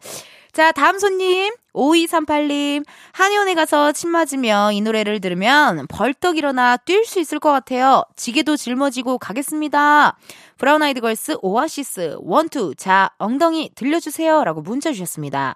[0.52, 1.50] 자, 다음 손님.
[1.72, 2.84] 5238님.
[3.12, 8.04] 한의원에 가서 침 맞으며 이 노래를 들으면 벌떡 일어나 뛸 수 있을 것 같아요.
[8.16, 10.18] 지게도 짊어지고 가겠습니다.
[10.58, 15.54] 브라운 아이드 걸스 오아시스 원투 자 엉덩이 들려주세요 라고 문자 주셨습니다.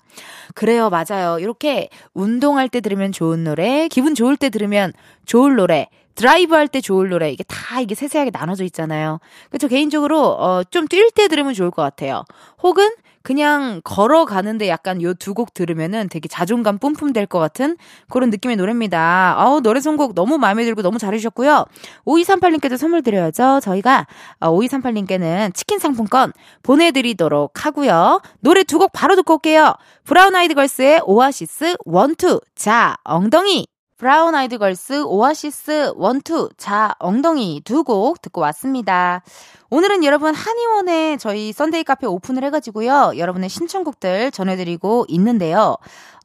[0.55, 1.39] 그래요 맞아요.
[1.41, 4.95] 이렇게 운동할 때 들으면 좋은 노래 기분 좋을 때 들으면
[5.27, 9.21] 좋을 노래 드라이브 할 때 좋을 노래 이게 다 이게 세세하게 나눠져 있잖아요.
[9.51, 12.25] 그렇죠 개인적으로 어, 좀 뛸 때 들으면 좋을 것 같아요.
[12.63, 12.89] 혹은
[13.27, 17.77] 그냥 걸어가는데 약간 요 두 곡 들으면은 되게 자존감 뿜뿜 될 것 같은
[18.09, 19.35] 그런 느낌의 노래입니다.
[19.37, 21.65] 아우, 노래 선곡 너무 마음에 들고 너무 잘해주셨고요.
[22.07, 23.59] 5238님께도 선물 드려야죠.
[23.63, 24.07] 저희가
[24.41, 28.21] 5238님께는 어, 치킨 상품권 보내드리도록 하고요.
[28.41, 29.75] 노래 두 곡 바로 듣고 올게요.
[30.05, 33.67] 브라운 아이드 걸스의 오아시스 원투 자 엉덩이
[33.99, 39.23] 브라운 아이드 걸스 오아시스 원투 자 엉덩이 두 곡 듣고 왔습니다.
[39.71, 43.13] 오늘은 여러분 한의원에 저희 썬데이 카페 오픈을 해가지고요.
[43.17, 45.77] 여러분의 신청곡들 전해드리고 있는데요.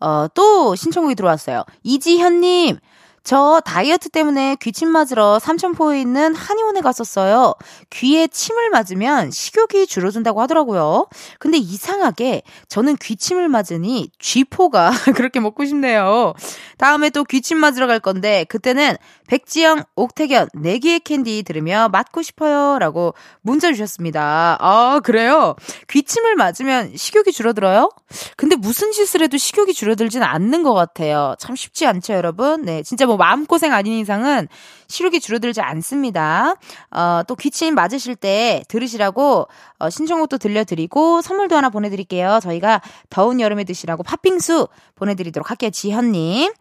[0.01, 1.63] 어, 또 신청곡이 들어왔어요.
[1.83, 2.77] 이지현님,
[3.23, 7.53] 저 다이어트 때문에 귀침 맞으러 삼천포에 있는 한의원에 갔었어요.
[7.91, 11.07] 귀에 침을 맞으면 식욕이 줄어든다고 하더라고요.
[11.39, 16.33] 근데 이상하게 저는 귀침을 맞으니 쥐포가 그렇게 먹고 싶네요.
[16.77, 18.95] 다음에 또 귀침 맞으러 갈 건데 그때는
[19.31, 22.77] 백지영, 옥태견, 내기의 캔디 들으며 맞고 싶어요.
[22.79, 24.57] 라고 문자 주셨습니다.
[24.59, 25.55] 아, 그래요?
[25.87, 27.89] 귀침을 맞으면 식욕이 줄어들어요?
[28.35, 31.35] 근데 무슨 짓을 해도 식욕이 줄어들진 않는 것 같아요.
[31.39, 32.63] 참 쉽지 않죠, 여러분?
[32.63, 34.49] 네, 진짜 뭐 마음고생 아닌 이상은
[34.89, 36.55] 식욕이 줄어들지 않습니다.
[36.93, 39.47] 어, 또 귀침 맞으실 때 들으시라고
[39.79, 42.39] 어, 신청곡도 들려드리고 선물도 하나 보내드릴게요.
[42.43, 45.69] 저희가 더운 여름에 드시라고 팥빙수 보내드리도록 할게요.
[45.69, 46.51] 지현님.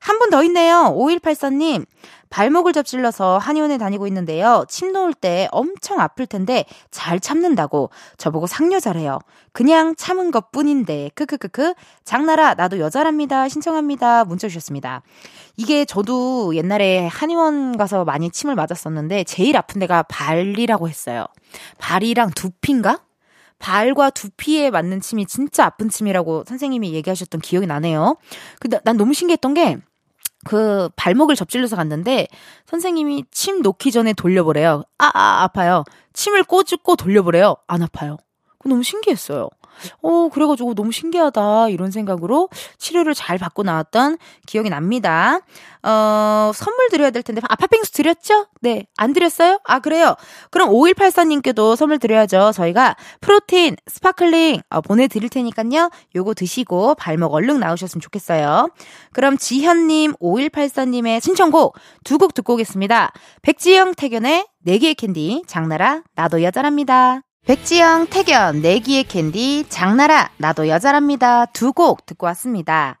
[0.00, 0.94] 한 분 더 있네요.
[0.96, 1.86] 5184님.
[2.28, 4.64] 발목을 접질러서 한의원에 다니고 있는데요.
[4.68, 9.20] 침 놓을 때 엄청 아플 텐데 잘 참는다고 저보고 상여자래요.
[9.52, 13.48] 그냥 참은 것 뿐인데 크크크크 장나라 나도 여자랍니다.
[13.48, 14.24] 신청합니다.
[14.24, 15.02] 문자 주셨습니다.
[15.56, 21.26] 이게 저도 옛날에 한의원 가서 많이 침을 맞았었는데 제일 아픈 데가 발이라고 했어요.
[21.78, 22.98] 발이랑 두피인가?
[23.58, 28.16] 발과 두피에 맞는 침이 진짜 아픈 침이라고 선생님이 얘기하셨던 기억이 나네요.
[28.60, 29.78] 근데 난 너무 신기했던 게
[30.46, 32.28] 그 발목을 접질러서 갔는데
[32.66, 34.84] 선생님이 침 놓기 전에 돌려보래요.
[34.96, 35.84] 아, 아 아파요.
[36.12, 37.56] 침을 꽂고 돌려보래요.
[37.66, 38.16] 안 아파요.
[38.64, 39.48] 너무 신기했어요.
[40.02, 41.68] 어, 그래가지고 너무 신기하다.
[41.70, 45.40] 이런 생각으로 치료를 잘 받고 나왔던 기억이 납니다.
[45.82, 47.40] 어, 선물 드려야 될 텐데.
[47.48, 48.46] 아, 팥빙수 드렸죠?
[48.60, 48.86] 네.
[48.96, 49.60] 안 드렸어요?
[49.64, 50.16] 아, 그래요?
[50.50, 52.50] 그럼 5184님께도 선물 드려야죠.
[52.52, 55.90] 저희가 프로틴, 스파클링, 어, 보내드릴 테니까요.
[56.16, 58.68] 요거 드시고 발목 얼른 나으셨으면 좋겠어요.
[59.12, 63.12] 그럼 지현님, 5184님의 신청곡 두 곡 듣고 오겠습니다.
[63.42, 67.25] 백지영 택연의 내 귀에 캔디, 장나라, 나도 여자랍니다.
[67.46, 71.46] 백지영, 택연, 내 귀에 캔디, 장나라, 나도 여자랍니다.
[71.46, 72.98] 두 곡 듣고 왔습니다.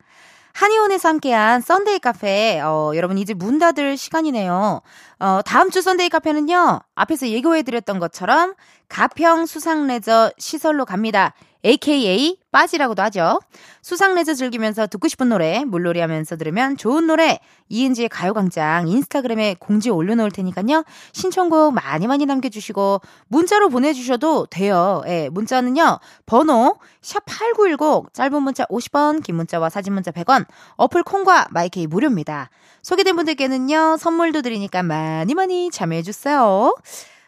[0.52, 4.82] 한의원에서 함께한 썬데이 카페, 어, 여러분 이제 문 닫을 시간이네요.
[5.18, 8.54] 어, 다음 주 썬데이 카페는요, 앞에서 예고해드렸던 것처럼
[8.88, 11.34] 가평 수상레저 시설로 갑니다.
[11.66, 13.40] AKA 빠지라고도 하죠.
[13.82, 20.30] 수상레저 즐기면서 듣고 싶은 노래, 물놀이 하면서 들으면 좋은 노래, 이은지의 가요광장 인스타그램에 공지 올려놓을
[20.30, 20.84] 테니까요.
[21.12, 25.02] 신청곡 많이 많이 남겨주시고, 문자로 보내주셔도 돼요.
[25.06, 31.86] 예, 문자는요, 번호, 샵8910, 짧은 문자 50원, 긴 문자와 사진 문자 100원, 어플 콩과 마이케이
[31.86, 32.48] 무료입니다.
[32.82, 36.74] 소개된 분들께는요, 선물도 드리니까 많이 많이 참여해주세요.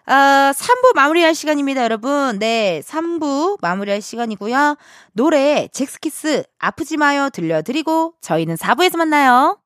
[0.08, 2.38] 어, 3부 마무리할 시간입니다, 여러분.
[2.38, 4.76] 네, 3부 마무리할 시간이고요.
[5.12, 9.60] 노래 잭스키스 아프지 마요 들려드리고 저희는 4부에서 만나요.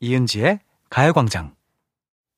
[0.00, 0.58] 이은지의
[0.90, 1.54] 가요광장.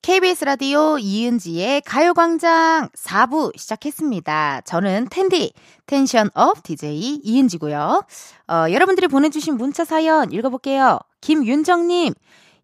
[0.03, 4.61] KBS 라디오 이은지의 가요광장 4부 시작했습니다.
[4.63, 5.53] 저는 텐디,
[5.87, 8.05] tension up DJ 이은지고요.
[8.47, 10.99] 어, 여러분들이 보내주신 문자 사연 읽어볼게요.
[11.21, 12.13] 김윤정님,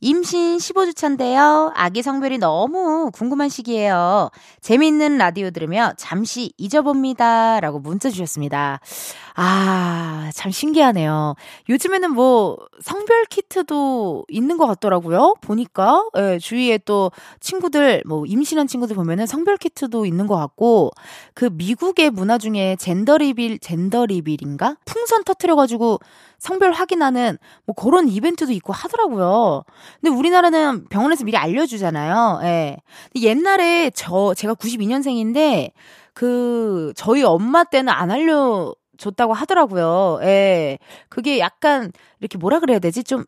[0.04, 1.72] 임신 15주 차인데요.
[1.76, 4.32] 아기 성별이 너무 궁금한 시기예요.
[4.60, 7.60] 재미있는 라디오 들으며 잠시 잊어봅니다.
[7.60, 8.80] 라고 문자 주셨습니다.
[9.36, 11.36] 아, 참 신기하네요.
[11.70, 15.36] 요즘에는 뭐 성별 키트도 있는 것 같더라고요.
[15.42, 16.06] 보니까.
[16.18, 20.92] 예, 주위에 또 친구들, 뭐 임신한 친구들 보면은 성별 키트도 있는 것 같고,
[21.34, 24.76] 그 미국의 문화 중에 젠더 리빌, 젠더 리빌인가?
[24.86, 26.00] 풍선 터트려 가지고
[26.38, 29.64] 성별 확인하는 뭐 그런 이벤트도 있고 하더라고요.
[30.02, 32.40] 근데 우리나라는 병원에서 미리 알려주잖아요.
[32.44, 32.78] 예.
[33.16, 35.72] 옛날에 저, 제가 92년생인데,
[36.14, 40.20] 그, 저희 엄마 때는 안 알려, 줬다고 하더라고요.
[40.24, 40.78] 예.
[41.10, 43.04] 그게 약간, 이렇게 뭐라 그래야 되지?
[43.04, 43.26] 좀,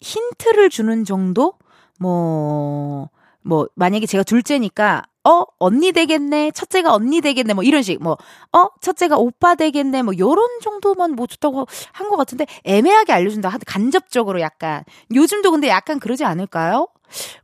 [0.00, 1.54] 힌트를 주는 정도?
[1.98, 3.10] 뭐,
[3.42, 8.16] 뭐, 만약에 제가 둘째니까, 어, 언니 되겠네, 첫째가 언니 되겠네, 뭐 이런 식, 뭐,
[8.52, 13.50] 어, 첫째가 오빠 되겠네, 뭐 요런 정도만 뭐 좋다고 한 것 같은데, 애매하게 알려준다.
[13.66, 14.84] 간접적으로 약간.
[15.14, 16.86] 요즘도 근데 약간 그러지 않을까요?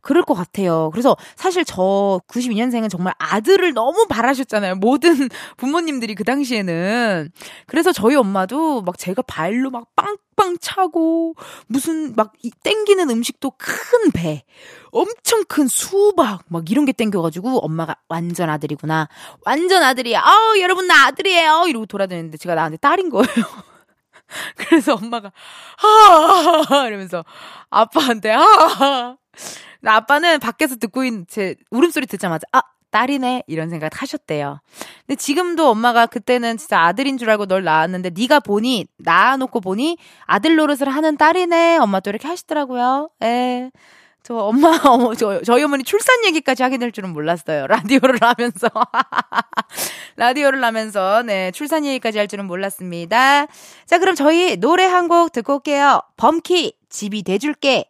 [0.01, 0.89] 그럴 것 같아요.
[0.91, 4.75] 그래서 사실 저 92년생은 정말 아들을 너무 바라셨잖아요.
[4.75, 7.29] 모든 부모님들이 그 당시에는.
[7.67, 11.35] 그래서 저희 엄마도 막 제가 발로 막 빵빵 차고
[11.67, 14.43] 무슨 막 땡기는 음식도 큰 배,
[14.91, 19.07] 엄청 큰 수박 막 이런 게 땡겨가지고 엄마가 완전 아들이구나.
[19.45, 20.21] 완전 아들이야.
[20.23, 21.65] 아우 여러분 나 아들이에요.
[21.67, 23.25] 이러고 돌아다녔는데 제가 나한테 딸인 거예요.
[24.57, 25.31] 그래서 엄마가
[25.77, 27.23] 하하하 이러면서
[27.69, 29.17] 아빠한테 하하하
[29.85, 34.59] 아빠는 밖에서 듣고 있는 제 울음소리 듣자마자 아 딸이네 이런 생각 하셨대요.
[35.07, 40.55] 근데 지금도 엄마가 그때는 진짜 아들인 줄 알고 널 낳았는데 네가 보니 낳아놓고 보니 아들
[40.55, 43.09] 노릇을 하는 딸이네 엄마 또 이렇게 하시더라고요.
[43.23, 43.71] 에.
[44.23, 47.67] 저 엄마, 어머, 저, 저희 어머니 출산 얘기까지 하게 될 줄은 몰랐어요.
[47.67, 48.69] 라디오를 하면서.
[50.15, 53.47] 라디오를 하면서, 네, 출산 얘기까지 할 줄은 몰랐습니다.
[53.85, 55.99] 자, 그럼 저희 노래 한 곡 듣고 올게요.
[56.15, 57.85] 범키, 집이 돼줄게.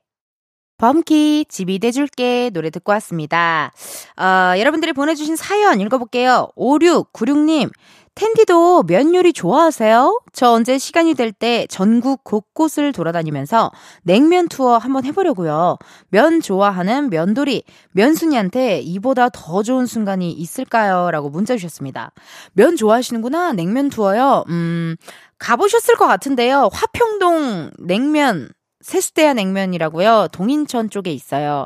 [0.80, 3.72] 범키 집이 돼줄게 노래 듣고 왔습니다.
[4.20, 6.50] 어, 여러분들이 보내주신 사연 읽어볼게요.
[6.58, 7.70] 5696님
[8.16, 10.22] 텐디도 면 요리 좋아하세요?
[10.34, 13.72] 저 언제 시간이 될 때 전국 곳곳을 돌아다니면서
[14.04, 15.78] 냉면 투어 한번 해보려고요.
[16.10, 21.10] 면 좋아하는 면돌이 면순이한테 이보다 더 좋은 순간이 있을까요?
[21.10, 22.12] 라고 문자 주셨습니다.
[22.54, 23.54] 면 좋아하시는구나.
[23.54, 24.44] 냉면 투어요.
[24.50, 24.96] 음,
[25.40, 26.70] 가보셨을 것 같은데요.
[26.72, 28.50] 화평동 냉면
[28.82, 30.28] 세수대야 냉면이라고요.
[30.34, 31.66] 동인천 쪽에 있어요.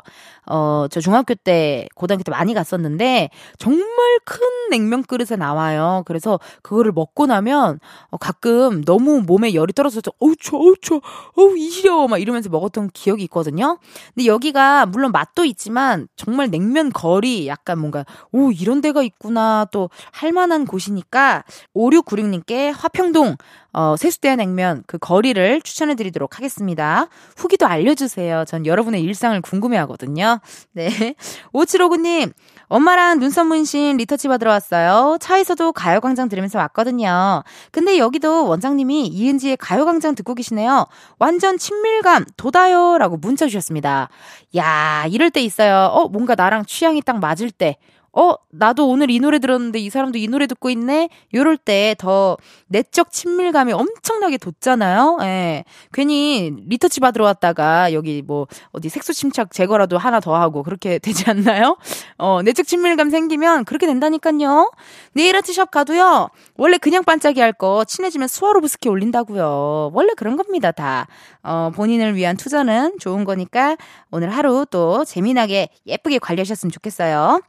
[0.50, 3.86] 어, 저 중학교 때, 고등학교 때 많이 갔었는데, 정말
[4.24, 6.02] 큰 냉면 그릇에 나와요.
[6.06, 7.80] 그래서 그거를 먹고 나면,
[8.10, 11.00] 어, 가끔 너무 몸에 열이 떨어져서, 어우, 저, 어우, 저,
[11.36, 12.08] 어우, 이시려.
[12.08, 13.78] 막 이러면서 먹었던 기억이 있거든요.
[14.14, 19.66] 근데 여기가, 물론 맛도 있지만, 정말 냉면 거리, 약간 뭔가, 오, 이런 데가 있구나.
[19.70, 23.36] 또, 할만한 곳이니까, 5696님께 화평동,
[23.72, 27.06] 어, 세수대야 냉면 그 거리를 추천해 드리도록 하겠습니다.
[27.36, 28.44] 후기도 알려주세요.
[28.46, 30.37] 전 여러분의 일상을 궁금해 하거든요.
[30.72, 31.14] 네.
[31.52, 32.32] 5759님,
[32.68, 35.16] 엄마랑 눈썹 문신 리터치 받으러 왔어요.
[35.20, 37.42] 차에서도 가요광장 들으면서 왔거든요.
[37.70, 40.86] 근데 여기도 원장님이 이은지의 가요광장 듣고 계시네요.
[41.18, 42.98] 완전 친밀감 돋아요.
[42.98, 44.08] 라고 문자 주셨습니다.
[44.56, 45.90] 야, 이럴 때 있어요.
[45.92, 47.76] 어, 뭔가 나랑 취향이 딱 맞을 때.
[48.20, 51.08] 어, 나도 오늘 이 노래 들었는데 이 사람도 이 노래 듣고 있네?
[51.34, 55.18] 요럴 때 더 내적 친밀감이 엄청나게 돋잖아요?
[55.22, 55.64] 예.
[55.92, 61.30] 괜히 리터치 받으러 왔다가 여기 뭐 어디 색소 침착 제거라도 하나 더 하고 그렇게 되지
[61.30, 61.76] 않나요?
[62.18, 64.72] 어, 내적 친밀감 생기면 그렇게 된다니까요?
[65.14, 69.90] 네일 아트샵 가도요, 원래 그냥 반짝이 할 거 친해지면 스와로브스키 올린다고요.
[69.94, 71.06] 원래 그런 겁니다, 다.
[71.42, 73.76] 어, 본인을 위한 투자는 좋은 거니까
[74.10, 77.40] 오늘 하루 또 재미나게 예쁘게 관리하셨으면 좋겠어요.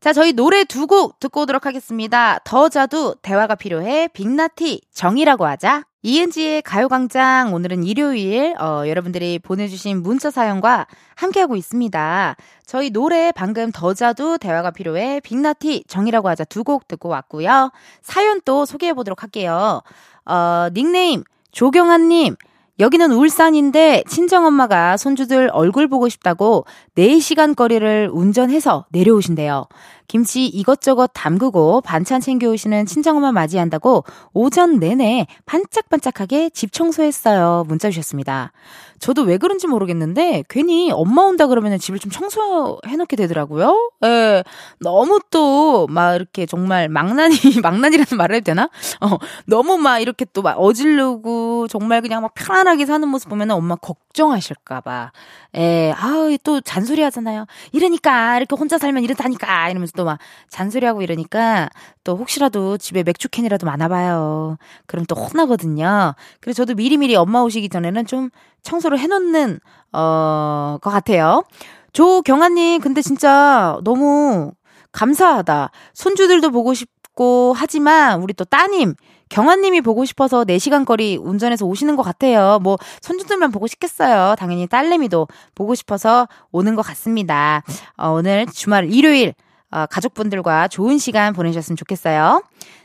[0.00, 2.38] 자, 저희 노래 두 곡 듣고 오도록 하겠습니다.
[2.44, 5.84] 더 자두 대화가 필요해 빅나티 정이라고 하자.
[6.02, 12.36] 이은지의 가요광장 오늘은 일요일 어, 여러분들이 보내주신 문자 사연과 함께하고 있습니다.
[12.64, 17.70] 저희 노래 방금 더 자두 대화가 필요해 빅나티 정이라고 하자 두 곡 듣고 왔고요.
[18.00, 19.82] 사연 또 소개해 보도록 할게요.
[20.24, 22.36] 어, 닉네임 조경아님
[22.78, 26.64] 여기는 울산인데 친정엄마가 손주들 얼굴 보고 싶다고
[27.00, 29.66] 4시간 거리를 운전해서 내려오신대요.
[30.06, 37.64] 김치 이것저것 담그고 반찬 챙겨오시는 친정엄마 맞이한다고 오전 내내 반짝반짝하게 집 청소했어요.
[37.68, 38.50] 문자 주셨습니다.
[38.98, 43.92] 저도 왜 그런지 모르겠는데 괜히 엄마 온다 그러면 집을 좀 청소해 놓게 되더라고요.
[44.04, 44.42] 예.
[44.80, 48.68] 너무 또 막 이렇게 정말 망나니 망나니라는 말을 해도 되나?
[49.00, 49.16] 어.
[49.46, 54.80] 너무 막 이렇게 또 막 어질르고 정말 그냥 막 편안하게 사는 모습 보면은 엄마 걱정하실까
[54.80, 55.12] 봐.
[55.56, 55.94] 예.
[55.96, 57.46] 아우 또 잔소 리 하잖아요.
[57.72, 60.18] 이러니까 이렇게 혼자 살면 이렇다니까 이러면서 또 막
[60.48, 61.68] 잔소리하고 이러니까
[62.04, 64.56] 또 혹시라도 집에 맥주캔이라도 많아 봐요.
[64.86, 66.14] 그럼 또 혼나거든요.
[66.40, 68.30] 그래서 저도 미리미리 엄마 오시기 전에는 좀
[68.62, 69.60] 청소를 해 놓는,
[69.92, 71.44] 어, 것 같아요.
[71.92, 74.52] 조경아 님, 근데 진짜 너무
[74.92, 75.70] 감사하다.
[75.94, 78.94] 손주들도 보고 싶고 하지만 우리 또 따님,
[79.30, 82.58] 경아님이 보고 싶어서 4시간 거리 운전해서 오시는 것 같아요.
[82.62, 84.34] 뭐, 손주들만 보고 싶겠어요.
[84.36, 87.62] 당연히 딸내미도 보고 싶어서 오는 것 같습니다.
[87.96, 89.34] 어, 오늘 주말 일요일,
[89.70, 92.42] 어, 가족분들과 좋은 시간 보내셨으면 좋겠어요.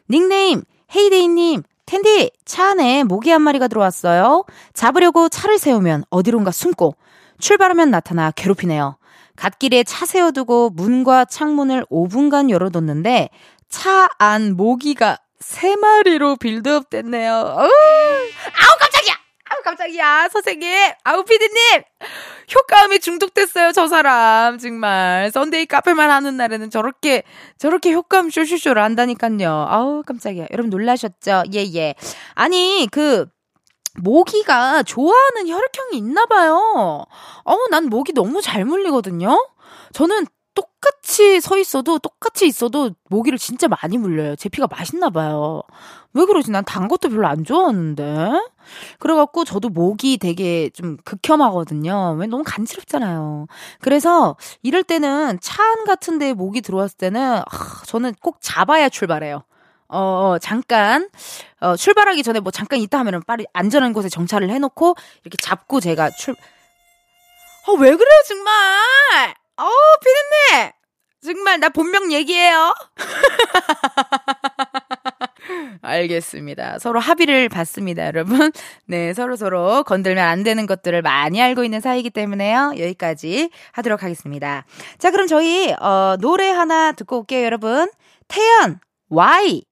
[0.10, 0.62] 닉네임,
[0.96, 4.46] 헤이데이님, 텐디, 차 안에 모기 한 마리가 들어왔어요.
[4.74, 6.96] 잡으려고 차를 세우면 어디론가 숨고,
[7.40, 8.98] 출발하면 나타나 괴롭히네요.
[9.36, 13.30] 갓길에 차 세워두고 문과 창문을 5분간 열어뒀는데,
[13.68, 17.34] 차 안 모기가 3마리로 빌드업 됐네요.
[17.34, 17.70] 아우,
[18.80, 19.14] 깜짝이야!
[19.50, 20.30] 아우, 깜짝이야!
[20.30, 20.92] 선생님!
[21.04, 21.84] 아우, 피디님!
[22.56, 24.58] 효과음이 중독됐어요, 저 사람.
[24.58, 25.30] 정말.
[25.32, 27.24] 썬데이 카페만 하는 날에는 저렇게,
[27.58, 29.68] 저렇게 효과음 쇼쇼쇼를 한다니까요.
[29.70, 30.48] 아우, 깜짝이야.
[30.52, 31.44] 여러분 놀라셨죠?
[31.54, 31.96] 예, 예.
[32.34, 33.26] 아니, 그,
[33.98, 37.06] 모기가 좋아하는 혈액형이 있나 봐요.
[37.46, 39.38] 어, 난 모기 너무 잘 물리거든요?
[39.94, 40.26] 저는
[40.56, 44.36] 똑같이 서 있어도 똑같이 있어도 모기를 진짜 많이 물려요.
[44.36, 45.62] 제 피가 맛있나 봐요.
[46.14, 46.50] 왜 그러지?
[46.52, 48.32] 난 단 것도 별로 안 좋아하는데.
[49.00, 52.16] 그래갖고 저도 목이 되게 좀 극혐하거든요.
[52.20, 53.48] 왜 너무 간지럽잖아요.
[53.82, 57.44] 그래서 이럴 때는 차 안 같은 데에 모기 들어왔을 때는 아,
[57.86, 59.44] 저는 꼭 잡아야 출발해요.
[59.88, 61.10] 어, 어, 잠깐,
[61.60, 66.10] 어, 출발하기 전에 뭐 잠깐 있다 하면은 빨리 안전한 곳에 정차를 해놓고 이렇게 잡고 제가
[66.12, 66.34] 출,
[67.68, 69.36] 어, 왜 그래요, 정말!
[69.58, 69.70] 어,
[70.02, 70.72] 피디님!
[71.24, 72.74] 정말 나 본명 얘기해요.
[75.82, 76.80] 알겠습니다.
[76.80, 78.52] 서로 합의를 봤습니다, 여러분.
[78.86, 82.74] 네, 서로 서로 건들면 안 되는 것들을 많이 알고 있는 사이기 때문에요.
[82.78, 84.66] 여기까지 하도록 하겠습니다.
[85.00, 87.90] 자, 그럼 저희 어, 노래 하나 듣고 올게요, 여러분.
[88.28, 88.80] 태연,
[89.10, 89.64] Y.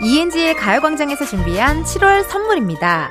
[0.00, 3.10] ENG의 가요광장에서 준비한 7월 선물입니다.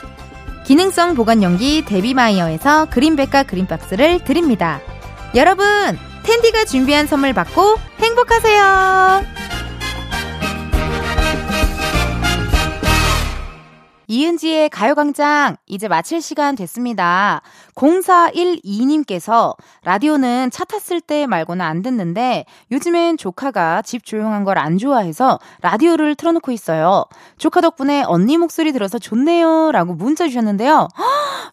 [0.65, 4.79] 기능성 보관용기 데비마이어에서 그린백과 그린박스를 드립니다.
[5.35, 5.65] 여러분,
[6.23, 9.40] 텐디가 준비한 선물 받고 행복하세요.
[14.11, 17.41] 이은지의 가요광장 이제 마칠 시간 됐습니다.
[17.75, 25.39] 0412님께서 라디오는 차 탔을 때 말고는 안 듣는데 요즘엔 조카가 집 조용한 걸 안 좋아해서
[25.61, 27.05] 라디오를 틀어놓고 있어요.
[27.37, 29.71] 조카 덕분에 언니 목소리 들어서 좋네요.
[29.71, 30.87] 라고 문자 주셨는데요.
[30.97, 31.03] 허,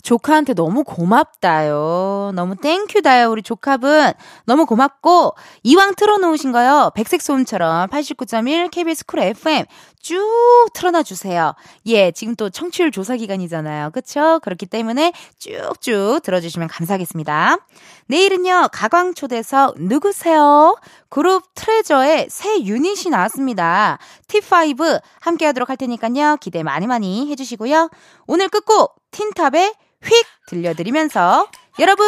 [0.03, 2.33] 조카한테 너무 고맙다요.
[2.35, 3.31] 너무 thank you다요.
[3.31, 4.13] 우리 조카분.
[4.45, 6.91] 너무 고맙고 이왕 틀어놓으신 거요.
[6.95, 9.65] 백색 소음처럼 89.1 KBS 쿨 FM
[10.09, 11.55] 쭉 틀어놔 주세요.
[11.85, 13.91] 예, 지금 또 청취율 조사 기간이잖아요.
[13.91, 14.41] 그쵸?
[14.43, 17.59] 그렇기 때문에 쭉쭉 들어주시면 감사하겠습니다.
[18.07, 20.75] 내일은요, 가광초대석 누구세요?
[21.11, 23.99] 그룹 트레저의 새 유닛이 나왔습니다.
[24.29, 26.39] T5 함께 하도록 할 테니까요.
[26.41, 27.91] 기대 많이 많이 해주시고요.
[28.27, 31.49] 오늘 끝곡 틴탑의 휙 들려드리면서
[31.81, 32.07] 여러분,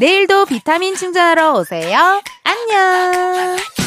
[0.00, 2.20] 내일도 비타민 충전하러 오세요.
[2.42, 3.79] 안녕!